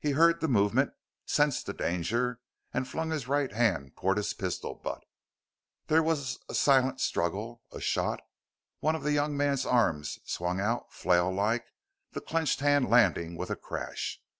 [0.00, 0.90] He heard the movement,
[1.24, 2.40] sensed the danger,
[2.74, 5.04] and flung his right hand toward his pistol butt.
[5.86, 8.20] There was a silent struggle; a shot,
[8.80, 11.64] one of the young man's arms swung out flail like
[12.10, 14.20] the clenched hand landing with a crash.